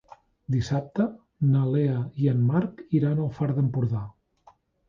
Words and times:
Dissabte 0.53 1.05
na 1.51 1.61
Lea 1.75 1.99
i 2.23 2.31
en 2.33 2.41
Marc 2.49 2.83
iran 3.01 3.21
al 3.27 3.31
Far 3.39 3.53
d'Empordà. 3.59 4.07